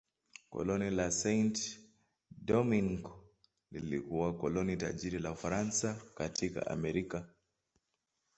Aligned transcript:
Koloni 0.49 0.89
la 0.91 1.11
Saint-Domingue 1.11 3.11
lilikuwa 3.71 4.33
koloni 4.33 4.77
tajiri 4.77 5.19
la 5.19 5.31
Ufaransa 5.31 5.95
katika 6.15 6.67
Amerika. 6.67 7.25